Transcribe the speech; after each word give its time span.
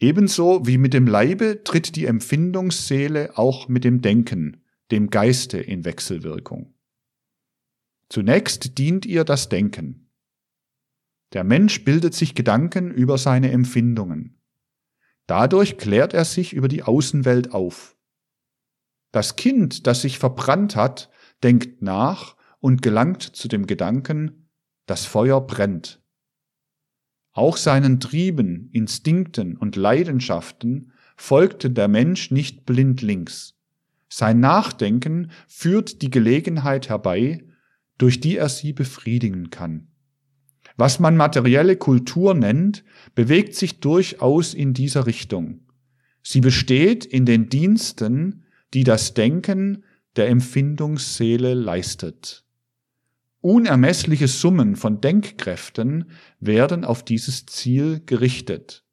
Ebenso 0.00 0.66
wie 0.66 0.78
mit 0.78 0.94
dem 0.94 1.06
Leibe 1.06 1.64
tritt 1.64 1.96
die 1.96 2.06
Empfindungsseele 2.06 3.36
auch 3.36 3.68
mit 3.68 3.82
dem 3.82 4.00
Denken, 4.00 4.62
dem 4.92 5.10
Geiste 5.10 5.58
in 5.58 5.84
Wechselwirkung. 5.84 6.74
Zunächst 8.08 8.78
dient 8.78 9.06
ihr 9.06 9.24
das 9.24 9.48
Denken. 9.48 10.10
Der 11.32 11.44
Mensch 11.44 11.84
bildet 11.84 12.14
sich 12.14 12.34
Gedanken 12.34 12.90
über 12.90 13.18
seine 13.18 13.50
Empfindungen. 13.50 14.40
Dadurch 15.26 15.76
klärt 15.76 16.14
er 16.14 16.24
sich 16.24 16.54
über 16.54 16.68
die 16.68 16.84
Außenwelt 16.84 17.52
auf. 17.52 17.96
Das 19.12 19.36
Kind, 19.36 19.86
das 19.86 20.02
sich 20.02 20.18
verbrannt 20.18 20.76
hat, 20.76 21.10
denkt 21.42 21.82
nach 21.82 22.36
und 22.60 22.82
gelangt 22.82 23.22
zu 23.22 23.48
dem 23.48 23.66
Gedanken, 23.66 24.48
das 24.86 25.04
Feuer 25.04 25.46
brennt. 25.46 26.02
Auch 27.38 27.56
seinen 27.56 28.00
Trieben, 28.00 28.68
Instinkten 28.72 29.56
und 29.56 29.76
Leidenschaften 29.76 30.90
folgte 31.16 31.70
der 31.70 31.86
Mensch 31.86 32.32
nicht 32.32 32.66
blindlings. 32.66 33.54
Sein 34.08 34.40
Nachdenken 34.40 35.30
führt 35.46 36.02
die 36.02 36.10
Gelegenheit 36.10 36.88
herbei, 36.88 37.44
durch 37.96 38.18
die 38.18 38.38
er 38.38 38.48
sie 38.48 38.72
befriedigen 38.72 39.50
kann. 39.50 39.86
Was 40.76 40.98
man 40.98 41.16
materielle 41.16 41.76
Kultur 41.76 42.34
nennt, 42.34 42.82
bewegt 43.14 43.54
sich 43.54 43.78
durchaus 43.78 44.52
in 44.52 44.74
dieser 44.74 45.06
Richtung. 45.06 45.60
Sie 46.24 46.40
besteht 46.40 47.04
in 47.04 47.24
den 47.24 47.48
Diensten, 47.48 48.46
die 48.74 48.82
das 48.82 49.14
Denken 49.14 49.84
der 50.16 50.28
Empfindungsseele 50.28 51.54
leistet. 51.54 52.47
Unermessliche 53.40 54.26
Summen 54.26 54.74
von 54.74 55.00
Denkkräften 55.00 56.10
werden 56.40 56.84
auf 56.84 57.04
dieses 57.04 57.46
Ziel 57.46 58.02
gerichtet. 58.04 58.84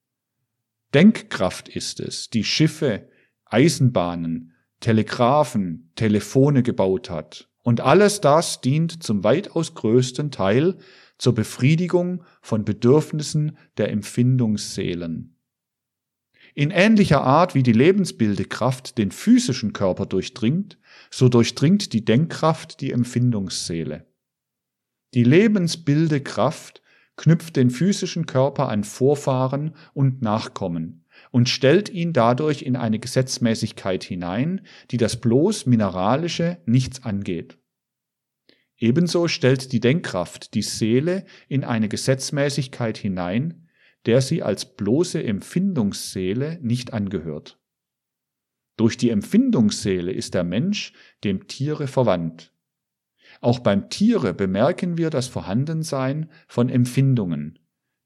Denkkraft 0.94 1.68
ist 1.68 1.99
es, 1.99 2.30
die 2.30 2.44
Schiffe, 2.44 3.09
Eisenbahnen, 3.45 4.54
Telegraphen, 4.82 5.91
Telefone 5.96 6.62
gebaut 6.62 7.10
hat. 7.10 7.49
Und 7.63 7.82
alles 7.82 8.21
das 8.21 8.62
dient 8.62 9.02
zum 9.02 9.24
weitaus 9.24 9.74
größten 9.74 10.29
Teil 10.29 10.77
zur 11.18 11.34
Befriedigung 11.34 12.24
von 12.41 12.65
Bedürfnissen 12.65 13.57
der 13.77 13.90
Empfindungsseelen. 13.90 15.35
In 16.54 16.70
ähnlicher 16.70 17.21
Art 17.21 17.55
wie 17.55 17.63
die 17.63 17.74
Lebensbildekraft 17.74 18.99
den 18.99 19.12
physischen 19.12 19.74
Körper 19.74 20.05
durchdringt, 20.05 20.77
so 21.09 21.30
durchdringt 21.30 21.91
die 21.93 22.05
Denkkraft 22.05 22.80
die 22.80 22.91
Empfindungsseele. 22.91 24.05
Die 25.16 25.24
Lebensbildekraft 25.24 26.82
knüpft 27.16 27.55
den 27.55 27.70
physischen 27.70 28.26
Körper 28.26 28.68
an 28.68 28.84
Vorfahren 28.84 29.74
und 29.94 30.21
Nachkommen 30.21 31.05
und 31.32 31.48
stellt 31.48 31.88
ihn 31.88 32.12
dadurch 32.12 32.63
in 32.63 32.76
eine 32.76 32.99
Gesetzmäßigkeit 32.99 34.04
hinein, 34.04 34.68
die 34.91 34.98
das 34.98 35.21
bloß 35.21 35.68
Mineralische 35.68 36.58
nichts 36.66 37.04
angeht. 37.04 37.58
Ebenso 38.77 39.30
stellt 39.30 39.71
die 39.71 39.80
Denkkraft 39.80 40.54
die 40.54 40.62
Seele 40.62 41.26
in 41.48 41.63
eine 41.63 41.88
Gesetzmäßigkeit 41.88 42.98
hinein, 42.98 43.70
der 44.05 44.20
sie 44.20 44.43
als 44.43 44.76
bloße 44.76 45.24
Empfindungsseele 45.24 46.60
nicht 46.62 46.91
angehört. 46.91 47.58
Durch 48.76 48.98
die 48.98 49.12
Empfindungsseele 49.12 50.12
ist 50.12 50.34
der 50.34 50.43
Mensch 50.43 50.91
dem 51.24 51.48
Tiere 51.48 51.88
verwandt. 51.88 52.52
Auch 53.46 53.60
beim 53.60 53.91
Tiere 53.91 54.34
bemerken 54.34 54.98
wir 54.98 55.12
das 55.12 55.27
Vorhandensein 55.27 56.32
von 56.48 56.68
Empfindungen, 56.68 57.60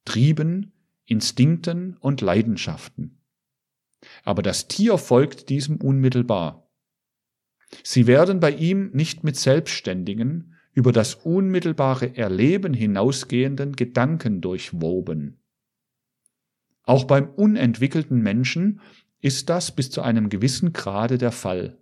Trieben, 0.04 0.74
Instinkten 1.06 1.96
und 2.02 2.20
Leidenschaften. 2.20 3.22
Aber 4.26 4.42
das 4.42 4.68
Tier 4.68 4.98
folgt 4.98 5.48
diesem 5.48 5.78
unmittelbar. 5.78 6.70
Sie 7.86 8.06
werden 8.06 8.42
bei 8.42 8.52
ihm 8.52 8.92
nicht 8.92 9.24
mit 9.24 9.38
selbstständigen, 9.38 10.56
über 10.74 10.92
das 10.92 11.16
unmittelbare 11.16 12.18
Erleben 12.18 12.74
hinausgehenden 12.74 13.78
Gedanken 13.78 14.42
durchwoben. 14.42 15.42
Auch 16.84 17.06
beim 17.06 17.30
unentwickelten 17.30 18.20
Menschen 18.20 18.82
ist 19.22 19.48
das 19.48 19.74
bis 19.74 19.90
zu 19.90 20.02
einem 20.02 20.28
gewissen 20.28 20.74
Grade 20.74 21.18
der 21.18 21.32
Fall. 21.32 21.79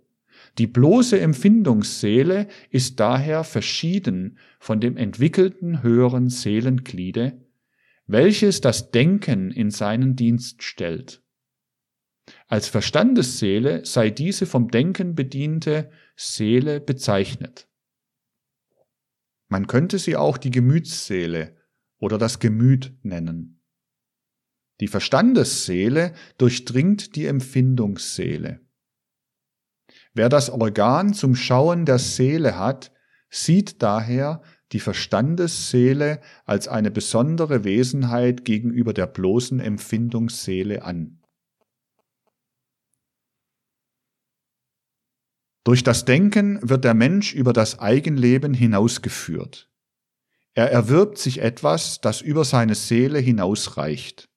Die 0.58 0.66
bloße 0.66 1.20
Empfindungsseele 1.20 2.48
ist 2.70 2.98
daher 2.98 3.44
verschieden 3.44 4.38
von 4.58 4.80
dem 4.80 4.96
entwickelten 4.96 5.84
höheren 5.84 6.28
Seelengliede, 6.30 7.40
welches 8.06 8.60
das 8.60 8.90
Denken 8.90 9.52
in 9.52 9.70
seinen 9.70 10.16
Dienst 10.16 10.64
stellt. 10.64 11.22
Als 12.48 12.68
Verstandesseele 12.68 13.84
sei 13.84 14.10
diese 14.10 14.46
vom 14.46 14.70
Denken 14.70 15.14
bediente 15.14 15.90
Seele 16.16 16.80
bezeichnet. 16.80 17.68
Man 19.48 19.66
könnte 19.66 19.98
sie 19.98 20.16
auch 20.16 20.36
die 20.36 20.50
Gemütsseele 20.50 21.56
oder 21.98 22.18
das 22.18 22.38
Gemüt 22.38 22.92
nennen. 23.02 23.62
Die 24.80 24.88
Verstandesseele 24.88 26.14
durchdringt 26.36 27.16
die 27.16 27.26
Empfindungsseele. 27.26 28.60
Wer 30.18 30.28
das 30.28 30.50
Organ 30.50 31.14
zum 31.14 31.36
Schauen 31.36 31.86
der 31.86 32.00
Seele 32.00 32.58
hat, 32.58 32.90
sieht 33.30 33.82
daher 33.82 34.42
die 34.72 34.80
Verstandesseele 34.80 36.20
als 36.44 36.66
eine 36.66 36.90
besondere 36.90 37.62
Wesenheit 37.62 38.44
gegenüber 38.44 38.92
der 38.92 39.06
bloßen 39.06 39.60
Empfindungsseele 39.60 40.82
an. 40.82 41.22
Durch 45.62 45.84
das 45.84 46.04
Denken 46.04 46.68
wird 46.68 46.82
der 46.82 46.94
Mensch 46.94 47.32
über 47.32 47.52
das 47.52 47.78
Eigenleben 47.78 48.54
hinausgeführt. 48.54 49.70
Er 50.52 50.72
erwirbt 50.72 51.18
sich 51.18 51.38
etwas, 51.42 52.00
das 52.00 52.22
über 52.22 52.44
seine 52.44 52.74
Seele 52.74 53.20
hinausreicht. 53.20 54.28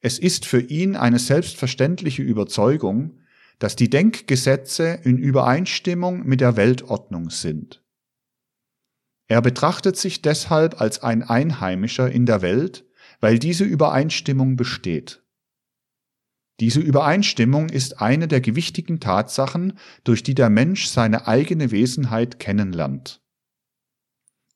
Es 0.00 0.18
ist 0.18 0.44
für 0.44 0.60
ihn 0.60 0.94
eine 0.94 1.18
selbstverständliche 1.18 2.22
Überzeugung, 2.22 3.19
dass 3.60 3.76
die 3.76 3.90
Denkgesetze 3.90 4.98
in 5.04 5.18
Übereinstimmung 5.18 6.26
mit 6.26 6.40
der 6.40 6.56
Weltordnung 6.56 7.30
sind. 7.30 7.84
Er 9.28 9.42
betrachtet 9.42 9.96
sich 9.96 10.22
deshalb 10.22 10.80
als 10.80 11.04
ein 11.04 11.22
Einheimischer 11.22 12.10
in 12.10 12.26
der 12.26 12.42
Welt, 12.42 12.84
weil 13.20 13.38
diese 13.38 13.64
Übereinstimmung 13.64 14.56
besteht. 14.56 15.22
Diese 16.58 16.80
Übereinstimmung 16.80 17.68
ist 17.68 18.00
eine 18.00 18.28
der 18.28 18.40
gewichtigen 18.40 18.98
Tatsachen, 18.98 19.78
durch 20.04 20.22
die 20.22 20.34
der 20.34 20.50
Mensch 20.50 20.86
seine 20.86 21.28
eigene 21.28 21.70
Wesenheit 21.70 22.38
kennenlernt. 22.38 23.22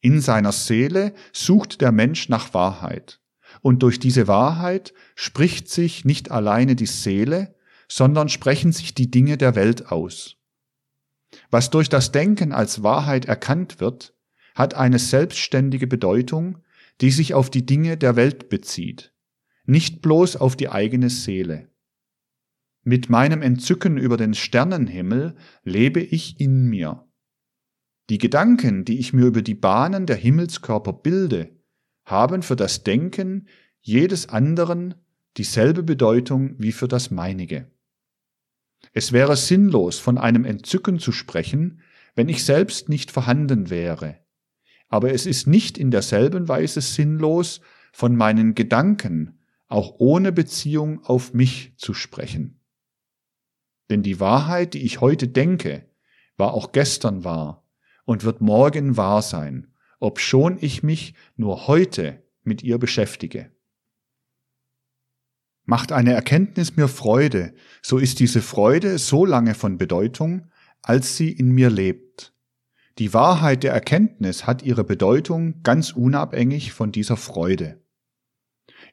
In 0.00 0.20
seiner 0.20 0.53
Seele 0.53 1.14
sucht 1.32 1.81
der 1.82 1.93
Mensch 1.93 2.28
nach 2.28 2.53
Wahrheit, 2.53 3.20
und 3.60 3.82
durch 3.82 3.98
diese 3.98 4.28
Wahrheit 4.28 4.93
spricht 5.14 5.69
sich 5.69 6.04
nicht 6.04 6.31
alleine 6.31 6.75
die 6.75 6.87
Seele, 6.87 7.53
sondern 7.88 8.28
sprechen 8.28 8.72
sich 8.72 8.94
die 8.94 9.10
Dinge 9.10 9.36
der 9.36 9.54
Welt 9.54 9.90
aus. 9.90 10.36
Was 11.50 11.70
durch 11.70 11.88
das 11.88 12.12
Denken 12.12 12.52
als 12.52 12.82
Wahrheit 12.82 13.24
erkannt 13.24 13.80
wird, 13.80 14.14
hat 14.54 14.74
eine 14.74 14.98
selbstständige 14.98 15.86
Bedeutung, 15.86 16.58
die 17.00 17.10
sich 17.10 17.34
auf 17.34 17.50
die 17.50 17.66
Dinge 17.66 17.96
der 17.96 18.16
Welt 18.16 18.48
bezieht, 18.48 19.12
nicht 19.66 20.00
bloß 20.00 20.36
auf 20.36 20.56
die 20.56 20.68
eigene 20.68 21.10
Seele. 21.10 21.68
Mit 22.82 23.08
meinem 23.08 23.42
Entzücken 23.42 23.96
über 23.96 24.16
den 24.16 24.34
Sternenhimmel 24.34 25.34
lebe 25.64 26.00
ich 26.00 26.38
in 26.38 26.66
mir. 26.68 27.08
Die 28.10 28.18
Gedanken, 28.18 28.84
die 28.84 28.98
ich 28.98 29.14
mir 29.14 29.24
über 29.26 29.40
die 29.40 29.54
Bahnen 29.54 30.04
der 30.04 30.16
Himmelskörper 30.16 30.92
bilde, 30.92 31.56
haben 32.04 32.42
für 32.42 32.56
das 32.56 32.84
Denken 32.84 33.48
jedes 33.80 34.28
anderen 34.28 34.94
dieselbe 35.38 35.82
Bedeutung 35.82 36.54
wie 36.58 36.72
für 36.72 36.87
das 36.87 37.10
meinige. 37.10 37.70
Es 38.94 39.12
wäre 39.12 39.37
sinnlos, 39.37 39.99
von 39.99 40.19
einem 40.19 40.44
Entzücken 40.44 41.00
zu 41.00 41.11
sprechen, 41.11 41.81
wenn 42.14 42.29
ich 42.29 42.44
selbst 42.44 42.88
nicht 42.88 43.11
vorhanden 43.11 43.69
wäre. 43.69 44.19
Aber 44.88 45.12
es 45.12 45.26
ist 45.26 45.49
nicht 45.49 45.76
in 45.76 45.91
derselben 45.91 46.49
Weise 46.49 46.81
sinnlos, 46.81 47.61
von 47.93 48.17
meinen 48.17 48.55
Gedanken 48.55 49.41
auch 49.67 49.94
ohne 49.99 50.31
Beziehung 50.31 51.05
auf 51.05 51.35
mich 51.35 51.75
zu 51.76 51.94
sprechen. 51.94 52.61
Denn 53.91 54.02
die 54.02 54.20
Wahrheit, 54.20 54.75
die 54.75 54.85
ich 54.85 55.00
heute 55.00 55.29
denke, 55.29 55.88
war 56.37 56.55
auch 56.55 56.73
gestern 56.73 57.25
wahr 57.25 57.64
und 58.05 58.25
wird 58.25 58.40
morgen 58.40 58.97
wahr 58.97 59.23
sein, 59.23 59.73
obschon 59.99 60.58
ich 60.61 60.82
mich 60.82 61.14
nur 61.37 61.67
heute 61.67 62.23
mit 62.43 62.62
ihr 62.62 62.79
beschäftige. 62.79 63.50
Macht 65.64 65.93
eine 65.93 66.12
Erkenntnis 66.12 66.76
mir 66.76 66.88
Freude, 66.88 67.55
so 67.82 67.99
ist 67.99 68.20
diese 68.20 68.43
Freude 68.43 68.99
so 68.99 69.25
lange 69.25 69.55
von 69.55 69.78
Bedeutung, 69.78 70.50
als 70.82 71.16
sie 71.16 71.32
in 71.32 71.50
mir 71.52 71.70
lebt. 71.70 72.34
Die 72.99 73.14
Wahrheit 73.14 73.62
der 73.62 73.72
Erkenntnis 73.72 74.46
hat 74.46 74.62
ihre 74.62 74.84
Bedeutung 74.84 75.62
ganz 75.62 75.93
unabhängig 75.93 76.72
von 76.72 76.93
dieser 76.93 77.16
Freude. 77.16 77.82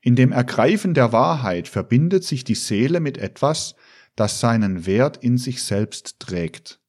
In 0.01 0.15
dem 0.15 0.31
Ergreifen 0.31 0.93
der 0.93 1.11
Wahrheit 1.11 1.67
verbindet 1.67 2.23
sich 2.23 2.43
die 2.43 2.55
Seele 2.55 2.99
mit 2.99 3.17
etwas, 3.17 3.75
das 4.15 4.39
seinen 4.39 4.85
Wert 4.85 5.17
in 5.17 5.37
sich 5.37 5.61
selbst 5.61 6.19
trägt. 6.19 6.79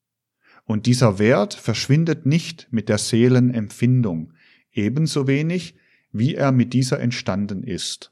Und 0.64 0.86
dieser 0.86 1.18
Wert 1.18 1.54
verschwindet 1.54 2.24
nicht 2.24 2.68
mit 2.70 2.88
der 2.88 2.98
Seelenempfindung, 2.98 4.32
ebenso 4.72 5.26
wenig, 5.26 5.74
wie 6.12 6.34
er 6.34 6.52
mit 6.52 6.72
dieser 6.72 7.00
entstanden 7.00 7.62
ist. 7.64 8.11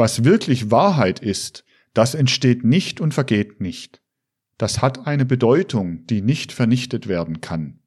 Was 0.00 0.24
wirklich 0.24 0.70
Wahrheit 0.70 1.20
ist, 1.20 1.62
das 1.92 2.14
entsteht 2.14 2.64
nicht 2.64 3.02
und 3.02 3.12
vergeht 3.12 3.60
nicht. 3.60 4.00
Das 4.56 4.80
hat 4.80 5.06
eine 5.06 5.26
Bedeutung, 5.26 6.06
die 6.06 6.22
nicht 6.22 6.52
vernichtet 6.52 7.06
werden 7.06 7.42
kann. 7.42 7.80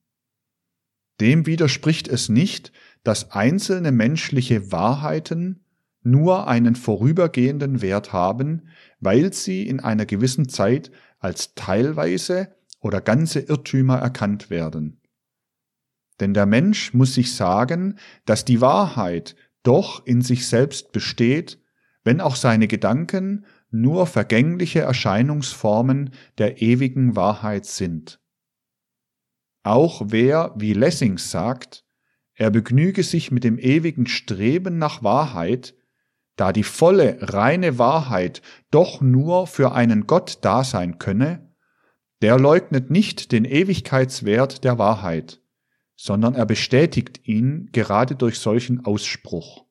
Dem 1.20 1.48
widerspricht 1.48 2.08
es 2.08 2.30
nicht, 2.30 2.72
dass 3.04 3.32
einzelne 3.32 3.92
menschliche 3.92 4.72
Wahrheiten 4.72 5.66
nur 6.04 6.48
einen 6.48 6.76
vorübergehenden 6.76 7.82
Wert 7.82 8.14
haben, 8.14 8.68
weil 9.00 9.34
sie 9.34 9.66
in 9.66 9.80
einer 9.80 10.06
gewissen 10.06 10.48
Zeit 10.48 10.92
als 11.18 11.56
teilweise 11.56 12.56
oder 12.80 13.02
ganze 13.02 13.40
Irrtümer 13.40 13.98
erkannt 13.98 14.52
werden. 14.52 15.02
Denn 16.20 16.36
der 16.36 16.46
Mensch 16.46 16.94
muss 16.94 17.16
sich 17.16 17.36
sagen, 17.36 17.98
dass 18.26 18.46
die 18.46 18.62
Wahrheit 18.62 19.36
doch 19.64 20.06
in 20.06 20.22
sich 20.22 20.46
selbst 20.46 20.92
besteht, 20.92 21.58
wenn 22.04 22.22
auch 22.22 22.36
seine 22.36 22.68
Gedanken 22.68 23.46
nur 23.72 24.06
vergängliche 24.08 24.82
Erscheinungsformen 24.82 26.12
der 26.38 26.62
ewigen 26.62 27.16
Wahrheit 27.16 27.66
sind. 27.66 28.20
Auch 29.64 30.02
wer, 30.08 30.54
wie 30.58 30.74
Lessing 30.74 31.18
sagt, 31.18 31.86
er 32.36 32.52
begnüge 32.52 33.04
sich 33.04 33.32
mit 33.32 33.44
dem 33.44 33.58
ewigen 33.58 34.08
Streben 34.08 34.78
nach 34.78 35.04
Wahrheit, 35.04 35.76
da 36.36 36.52
die 36.52 36.64
volle, 36.64 37.18
reine 37.22 37.78
Wahrheit 37.78 38.42
doch 38.72 39.02
nur 39.02 39.48
für 39.48 39.74
einen 39.74 40.08
Gott 40.08 40.40
da 40.42 40.64
sein 40.64 40.98
könne, 40.98 41.54
der 42.22 42.40
leugnet 42.40 42.90
nicht 42.90 43.32
den 43.32 43.46
Ewigkeitswert 43.46 44.64
der 44.64 44.78
Wahrheit, 44.78 45.42
sondern 45.96 46.34
er 46.36 46.46
bestätigt 46.46 47.28
ihn 47.28 47.70
gerade 47.72 48.16
durch 48.16 48.40
solchen 48.40 48.84
Ausspruch. 48.86 49.66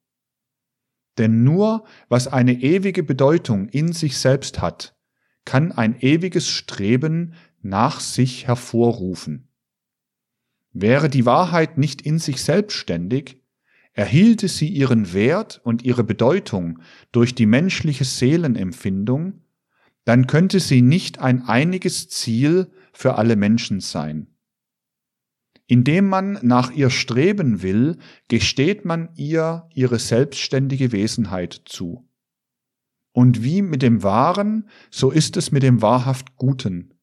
Denn 1.18 1.44
nur 1.44 1.84
was 2.08 2.28
eine 2.28 2.54
ewige 2.62 3.02
Bedeutung 3.02 3.68
in 3.68 3.92
sich 3.92 4.16
selbst 4.16 4.60
hat, 4.60 4.96
kann 5.44 5.72
ein 5.72 6.00
ewiges 6.00 6.48
Streben 6.48 7.34
nach 7.60 8.00
sich 8.00 8.46
hervorrufen. 8.46 9.48
Wäre 10.72 11.10
die 11.10 11.26
Wahrheit 11.26 11.76
nicht 11.76 12.02
in 12.02 12.18
sich 12.18 12.42
selbstständig, 12.42 13.42
erhielte 13.92 14.48
sie 14.48 14.68
ihren 14.68 15.12
Wert 15.12 15.60
und 15.64 15.82
ihre 15.82 16.02
Bedeutung 16.02 16.78
durch 17.12 17.34
die 17.34 17.46
menschliche 17.46 18.04
Seelenempfindung, 18.04 19.42
dann 20.04 20.26
könnte 20.26 20.60
sie 20.60 20.82
nicht 20.82 21.20
ein 21.20 21.42
einiges 21.42 22.08
Ziel 22.08 22.70
für 22.92 23.16
alle 23.16 23.36
Menschen 23.36 23.80
sein. 23.80 24.31
Indem 25.66 26.08
man 26.08 26.38
nach 26.42 26.70
ihr 26.72 26.90
streben 26.90 27.62
will, 27.62 27.98
gesteht 28.28 28.84
man 28.84 29.10
ihr 29.14 29.68
ihre 29.74 29.98
selbstständige 29.98 30.92
Wesenheit 30.92 31.62
zu. 31.64 32.08
Und 33.12 33.44
wie 33.44 33.62
mit 33.62 33.82
dem 33.82 34.02
Wahren, 34.02 34.68
so 34.90 35.10
ist 35.10 35.36
es 35.36 35.52
mit 35.52 35.62
dem 35.62 35.82
wahrhaft 35.82 36.36
Guten. 36.36 36.94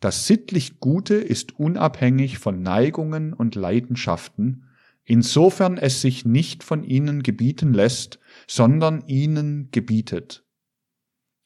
Das 0.00 0.26
sittlich 0.26 0.80
Gute 0.80 1.14
ist 1.14 1.58
unabhängig 1.58 2.38
von 2.38 2.62
Neigungen 2.62 3.32
und 3.32 3.54
Leidenschaften, 3.54 4.64
insofern 5.04 5.78
es 5.78 6.00
sich 6.00 6.24
nicht 6.24 6.64
von 6.64 6.84
ihnen 6.84 7.22
gebieten 7.22 7.72
lässt, 7.72 8.18
sondern 8.46 9.06
ihnen 9.06 9.70
gebietet. 9.70 10.44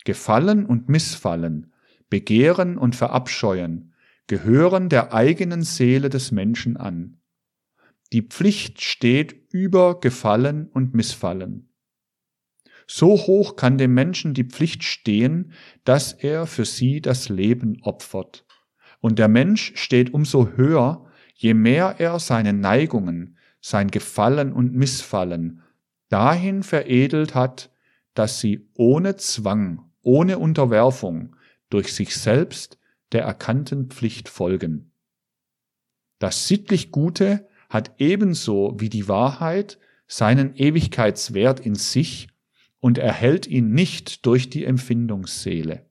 Gefallen 0.04 0.66
und 0.66 0.88
Missfallen, 0.88 1.72
Begehren 2.08 2.78
und 2.78 2.96
Verabscheuen 2.96 3.89
gehören 4.30 4.88
der 4.88 5.12
eigenen 5.12 5.64
Seele 5.64 6.08
des 6.08 6.30
Menschen 6.30 6.76
an. 6.76 7.20
Die 8.12 8.22
Pflicht 8.22 8.80
steht 8.80 9.34
über 9.50 9.98
Gefallen 9.98 10.68
und 10.68 10.94
Missfallen. 10.94 11.74
So 12.86 13.16
hoch 13.16 13.56
kann 13.56 13.76
dem 13.76 13.92
Menschen 13.92 14.32
die 14.32 14.44
Pflicht 14.44 14.84
stehen, 14.84 15.50
dass 15.82 16.12
er 16.12 16.46
für 16.46 16.64
sie 16.64 17.00
das 17.00 17.28
Leben 17.28 17.82
opfert. 17.82 18.46
Und 19.00 19.18
der 19.18 19.26
Mensch 19.26 19.72
steht 19.74 20.14
umso 20.14 20.50
höher, 20.50 21.06
je 21.34 21.54
mehr 21.54 21.96
er 21.98 22.20
seine 22.20 22.52
Neigungen, 22.52 23.36
sein 23.60 23.90
Gefallen 23.90 24.52
und 24.52 24.72
Missfallen 24.72 25.62
dahin 26.08 26.62
veredelt 26.62 27.34
hat, 27.34 27.72
dass 28.14 28.38
sie 28.38 28.68
ohne 28.74 29.16
Zwang, 29.16 29.90
ohne 30.02 30.38
Unterwerfung 30.38 31.34
durch 31.68 31.92
sich 31.92 32.14
selbst 32.14 32.79
der 33.12 33.22
erkannten 33.22 33.88
Pflicht 33.88 34.28
folgen. 34.28 34.92
Das 36.18 36.48
sittlich 36.48 36.90
Gute 36.92 37.48
hat 37.68 37.94
ebenso 37.98 38.74
wie 38.78 38.88
die 38.88 39.08
Wahrheit 39.08 39.78
seinen 40.06 40.54
Ewigkeitswert 40.56 41.60
in 41.60 41.74
sich 41.74 42.28
und 42.80 42.98
erhält 42.98 43.46
ihn 43.46 43.72
nicht 43.72 44.26
durch 44.26 44.50
die 44.50 44.64
Empfindungsseele. 44.64 45.86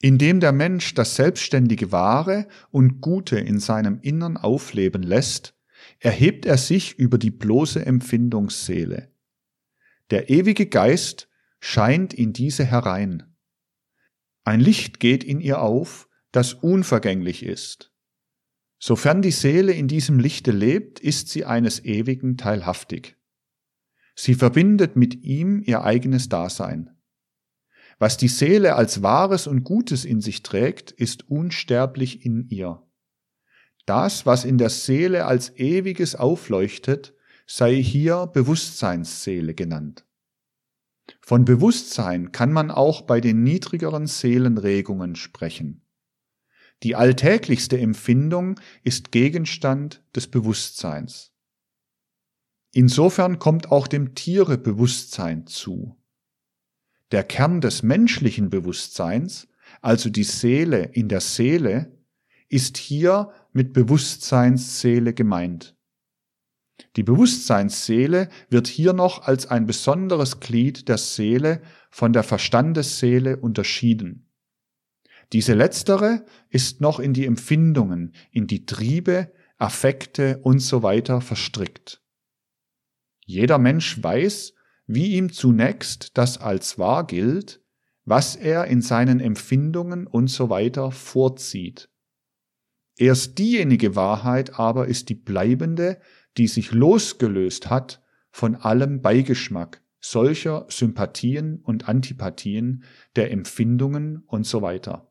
Indem 0.00 0.40
der 0.40 0.52
Mensch 0.52 0.92
das 0.94 1.16
selbstständige 1.16 1.90
Wahre 1.90 2.46
und 2.70 3.00
Gute 3.00 3.38
in 3.38 3.58
seinem 3.58 4.00
Innern 4.02 4.36
aufleben 4.36 5.02
lässt, 5.02 5.54
erhebt 5.98 6.44
er 6.44 6.58
sich 6.58 6.98
über 6.98 7.16
die 7.16 7.30
bloße 7.30 7.84
Empfindungsseele. 7.84 9.10
Der 10.10 10.28
ewige 10.28 10.66
Geist 10.66 11.28
scheint 11.60 12.12
in 12.12 12.34
diese 12.34 12.64
herein. 12.64 13.33
Ein 14.44 14.60
Licht 14.60 15.00
geht 15.00 15.24
in 15.24 15.40
ihr 15.40 15.60
auf, 15.60 16.08
das 16.30 16.52
unvergänglich 16.52 17.42
ist. 17.42 17.90
Sofern 18.78 19.22
die 19.22 19.30
Seele 19.30 19.72
in 19.72 19.88
diesem 19.88 20.18
Lichte 20.18 20.50
lebt, 20.50 21.00
ist 21.00 21.30
sie 21.30 21.46
eines 21.46 21.82
Ewigen 21.84 22.36
teilhaftig. 22.36 23.16
Sie 24.14 24.34
verbindet 24.34 24.96
mit 24.96 25.22
ihm 25.24 25.62
ihr 25.64 25.82
eigenes 25.82 26.28
Dasein. 26.28 26.90
Was 27.98 28.16
die 28.16 28.28
Seele 28.28 28.74
als 28.74 29.02
Wahres 29.02 29.46
und 29.46 29.64
Gutes 29.64 30.04
in 30.04 30.20
sich 30.20 30.42
trägt, 30.42 30.90
ist 30.90 31.30
unsterblich 31.30 32.26
in 32.26 32.48
ihr. 32.48 32.82
Das, 33.86 34.26
was 34.26 34.44
in 34.44 34.58
der 34.58 34.70
Seele 34.70 35.24
als 35.26 35.56
Ewiges 35.56 36.16
aufleuchtet, 36.16 37.14
sei 37.46 37.76
hier 37.76 38.26
Bewusstseinsseele 38.26 39.54
genannt. 39.54 40.04
Von 41.20 41.44
Bewusstsein 41.44 42.32
kann 42.32 42.52
man 42.52 42.70
auch 42.70 43.02
bei 43.02 43.20
den 43.20 43.42
niedrigeren 43.42 44.06
Seelenregungen 44.06 45.16
sprechen. 45.16 45.82
Die 46.82 46.96
alltäglichste 46.96 47.78
Empfindung 47.78 48.60
ist 48.82 49.12
Gegenstand 49.12 50.02
des 50.14 50.26
Bewusstseins. 50.26 51.32
Insofern 52.72 53.38
kommt 53.38 53.70
auch 53.70 53.86
dem 53.86 54.14
Tiere 54.14 54.58
Bewusstsein 54.58 55.46
zu. 55.46 55.96
Der 57.12 57.22
Kern 57.22 57.60
des 57.60 57.82
menschlichen 57.82 58.50
Bewusstseins, 58.50 59.48
also 59.80 60.10
die 60.10 60.24
Seele 60.24 60.84
in 60.92 61.08
der 61.08 61.20
Seele, 61.20 61.96
ist 62.48 62.76
hier 62.76 63.32
mit 63.52 63.72
Bewusstseinsseele 63.72 65.14
gemeint. 65.14 65.73
Die 66.96 67.02
Bewusstseinsseele 67.02 68.28
wird 68.48 68.66
hier 68.66 68.92
noch 68.92 69.22
als 69.22 69.46
ein 69.46 69.66
besonderes 69.66 70.40
Glied 70.40 70.88
der 70.88 70.98
Seele 70.98 71.62
von 71.90 72.12
der 72.12 72.22
Verstandesseele 72.22 73.36
unterschieden. 73.36 74.30
Diese 75.32 75.54
letztere 75.54 76.24
ist 76.50 76.80
noch 76.80 77.00
in 77.00 77.12
die 77.12 77.26
Empfindungen, 77.26 78.14
in 78.30 78.46
die 78.46 78.66
Triebe, 78.66 79.32
Affekte 79.56 80.38
und 80.42 80.58
so 80.58 80.82
weiter 80.82 81.20
verstrickt. 81.20 82.02
Jeder 83.24 83.58
Mensch 83.58 84.02
weiß, 84.02 84.54
wie 84.86 85.14
ihm 85.14 85.32
zunächst 85.32 86.18
das 86.18 86.38
als 86.38 86.78
wahr 86.78 87.06
gilt, 87.06 87.62
was 88.04 88.36
er 88.36 88.66
in 88.66 88.82
seinen 88.82 89.20
Empfindungen 89.20 90.06
und 90.06 90.28
so 90.28 90.50
weiter 90.50 90.90
vorzieht. 90.90 91.88
Erst 92.96 93.38
diejenige 93.38 93.96
Wahrheit 93.96 94.58
aber 94.58 94.86
ist 94.86 95.08
die 95.08 95.14
bleibende, 95.14 96.00
die 96.36 96.48
sich 96.48 96.72
losgelöst 96.72 97.70
hat 97.70 98.02
von 98.30 98.56
allem 98.56 99.00
Beigeschmack 99.02 99.82
solcher 100.00 100.66
Sympathien 100.68 101.60
und 101.60 101.88
Antipathien 101.88 102.84
der 103.16 103.30
Empfindungen 103.30 104.18
und 104.26 104.46
so 104.46 104.60
weiter. 104.60 105.10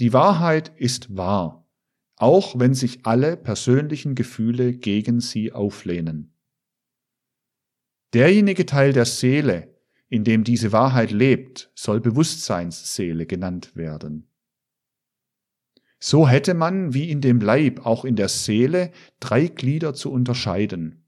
Die 0.00 0.12
Wahrheit 0.12 0.72
ist 0.76 1.16
wahr, 1.16 1.68
auch 2.16 2.58
wenn 2.58 2.74
sich 2.74 3.06
alle 3.06 3.36
persönlichen 3.36 4.16
Gefühle 4.16 4.72
gegen 4.72 5.20
sie 5.20 5.52
auflehnen. 5.52 6.34
Derjenige 8.12 8.66
Teil 8.66 8.92
der 8.92 9.04
Seele, 9.04 9.76
in 10.08 10.24
dem 10.24 10.42
diese 10.42 10.72
Wahrheit 10.72 11.10
lebt, 11.10 11.70
soll 11.74 12.00
Bewusstseinsseele 12.00 13.26
genannt 13.26 13.76
werden. 13.76 14.27
So 16.00 16.28
hätte 16.28 16.54
man 16.54 16.94
wie 16.94 17.10
in 17.10 17.20
dem 17.20 17.40
Leib 17.40 17.84
auch 17.84 18.04
in 18.04 18.16
der 18.16 18.28
Seele 18.28 18.92
drei 19.20 19.48
Glieder 19.48 19.94
zu 19.94 20.12
unterscheiden. 20.12 21.04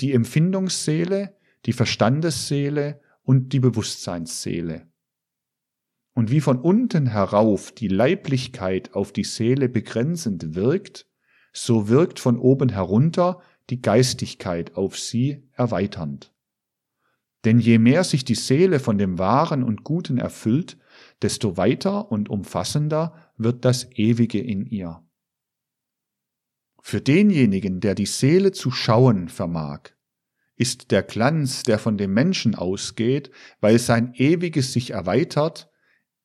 die 0.00 0.12
Empfindungsseele, 0.12 1.36
die 1.64 1.72
Verstandesseele 1.72 3.00
und 3.22 3.52
die 3.52 3.60
Bewusstseinsseele. 3.60 4.88
Und 6.14 6.30
wie 6.30 6.40
von 6.40 6.60
unten 6.60 7.06
herauf 7.08 7.72
die 7.72 7.88
Leiblichkeit 7.88 8.94
auf 8.94 9.12
die 9.12 9.24
Seele 9.24 9.68
begrenzend 9.68 10.54
wirkt, 10.54 11.06
so 11.52 11.88
wirkt 11.88 12.20
von 12.20 12.38
oben 12.38 12.70
herunter 12.70 13.40
die 13.68 13.82
Geistigkeit 13.82 14.76
auf 14.76 14.98
sie 14.98 15.48
erweiternd. 15.52 16.32
Denn 17.46 17.60
je 17.60 17.78
mehr 17.78 18.02
sich 18.02 18.24
die 18.24 18.34
Seele 18.34 18.80
von 18.80 18.98
dem 18.98 19.20
Wahren 19.20 19.62
und 19.62 19.84
Guten 19.84 20.18
erfüllt, 20.18 20.76
desto 21.22 21.56
weiter 21.56 22.10
und 22.10 22.28
umfassender 22.28 23.32
wird 23.36 23.64
das 23.64 23.88
Ewige 23.92 24.40
in 24.40 24.66
ihr. 24.66 25.00
Für 26.82 27.00
denjenigen, 27.00 27.78
der 27.78 27.94
die 27.94 28.06
Seele 28.06 28.50
zu 28.50 28.72
schauen 28.72 29.28
vermag, 29.28 29.90
ist 30.56 30.90
der 30.90 31.04
Glanz, 31.04 31.62
der 31.62 31.78
von 31.78 31.96
dem 31.96 32.12
Menschen 32.12 32.56
ausgeht, 32.56 33.30
weil 33.60 33.78
sein 33.78 34.12
Ewiges 34.14 34.72
sich 34.72 34.90
erweitert, 34.90 35.70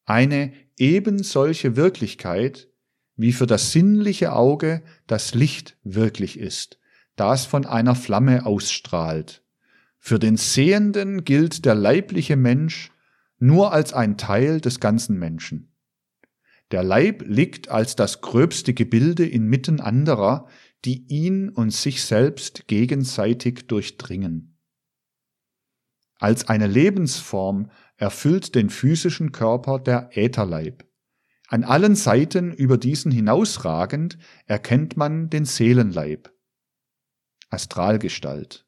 eine 0.06 0.51
eben 0.75 1.22
solche 1.22 1.75
Wirklichkeit, 1.75 2.68
wie 3.16 3.32
für 3.32 3.46
das 3.46 3.72
sinnliche 3.72 4.34
Auge 4.34 4.82
das 5.06 5.36
Licht 5.36 5.78
wirklich 5.84 6.40
ist, 6.40 6.80
das 7.16 7.46
von 7.46 7.68
einer 7.68 7.94
Flamme 7.94 8.48
ausstrahlt. 8.48 9.44
Für 10.03 10.17
den 10.17 10.36
Sehenden 10.36 11.24
gilt 11.25 11.63
der 11.63 11.75
leibliche 11.75 12.36
Mensch 12.36 12.91
nur 13.38 13.72
als 13.72 13.93
ein 13.93 14.17
Teil 14.17 14.60
des 14.60 14.79
ganzen 14.79 15.17
Menschen. 15.17 15.75
Der 16.72 16.81
Leib 16.81 17.24
liegt 17.27 17.70
als 17.70 17.96
das 17.96 18.20
gröbste 18.22 18.74
Gebilde 18.74 19.27
inmitten 19.27 19.79
anderer, 19.79 20.48
die 20.86 21.05
ihn 21.08 21.50
und 21.50 21.72
sich 21.72 22.03
selbst 22.03 22.67
gegenseitig 22.67 23.67
durchdringen. 23.67 24.58
Als 26.15 26.50
eine 26.50 26.67
Lebensform 26.67 27.70
erfüllt 27.96 28.55
den 28.55 28.72
physischen 28.72 29.31
Körper 29.31 29.79
der 29.79 30.17
Ätherleib. 30.17 30.84
An 31.48 31.63
allen 31.63 31.96
Seiten 31.96 32.51
über 32.53 32.77
diesen 32.77 33.12
hinausragend 33.12 34.17
erkennt 34.48 34.98
man 34.98 35.29
den 35.29 35.46
Seelenleib, 35.46 36.34
Astralgestalt. 37.50 38.65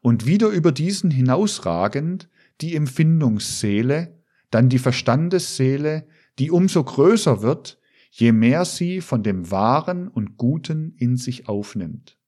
Und 0.00 0.26
wieder 0.26 0.48
über 0.48 0.72
diesen 0.72 1.10
hinausragend 1.10 2.28
die 2.60 2.74
Empfindungsseele, 2.74 4.18
dann 4.50 4.68
die 4.68 4.78
Verstandesseele, 4.78 6.06
die 6.38 6.50
umso 6.50 6.82
größer 6.84 7.42
wird, 7.42 7.78
je 8.10 8.32
mehr 8.32 8.64
sie 8.64 9.00
von 9.00 9.22
dem 9.22 9.50
Wahren 9.50 10.08
und 10.08 10.36
Guten 10.36 10.94
in 10.96 11.16
sich 11.16 11.48
aufnimmt. 11.48 12.18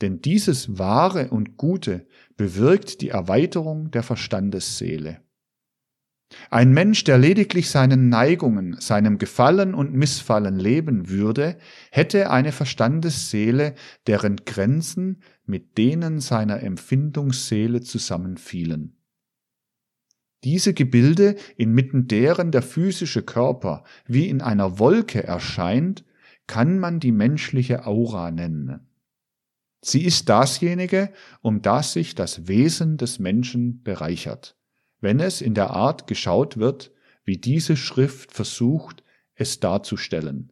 Denn 0.00 0.20
dieses 0.20 0.78
Wahre 0.78 1.30
und 1.30 1.56
Gute 1.56 2.06
bewirkt 2.36 3.00
die 3.00 3.10
Erweiterung 3.10 3.90
der 3.90 4.02
Verstandesseele. 4.02 5.22
Ein 6.50 6.72
Mensch, 6.72 7.04
der 7.04 7.18
lediglich 7.18 7.68
seinen 7.70 8.08
Neigungen, 8.08 8.76
seinem 8.80 9.18
Gefallen 9.18 9.74
und 9.74 9.92
Missfallen 9.92 10.58
leben 10.58 11.08
würde, 11.08 11.58
hätte 11.90 12.30
eine 12.30 12.52
Verstandesseele, 12.52 13.74
deren 14.06 14.36
Grenzen 14.36 15.22
mit 15.44 15.78
denen 15.78 16.20
seiner 16.20 16.62
Empfindungsseele 16.62 17.80
zusammenfielen. 17.80 18.96
Diese 20.44 20.74
Gebilde, 20.74 21.36
inmitten 21.56 22.08
deren 22.08 22.50
der 22.50 22.62
physische 22.62 23.22
Körper 23.22 23.84
wie 24.06 24.28
in 24.28 24.40
einer 24.40 24.78
Wolke 24.78 25.22
erscheint, 25.22 26.04
kann 26.46 26.78
man 26.78 26.98
die 26.98 27.12
menschliche 27.12 27.86
Aura 27.86 28.30
nennen. 28.30 28.88
Sie 29.80 30.04
ist 30.04 30.28
dasjenige, 30.28 31.12
um 31.40 31.62
das 31.62 31.92
sich 31.92 32.14
das 32.14 32.46
Wesen 32.46 32.96
des 32.96 33.18
Menschen 33.18 33.82
bereichert, 33.82 34.56
wenn 35.00 35.20
es 35.20 35.40
in 35.40 35.54
der 35.54 35.70
Art 35.70 36.06
geschaut 36.06 36.56
wird, 36.56 36.92
wie 37.24 37.36
diese 37.36 37.76
Schrift 37.76 38.32
versucht, 38.32 39.02
es 39.34 39.60
darzustellen. 39.60 40.51